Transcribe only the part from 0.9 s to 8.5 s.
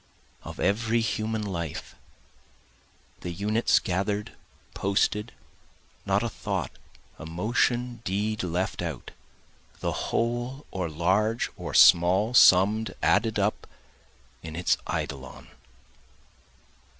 human life, (The units gather'd, posted, not a thought, emotion, deed,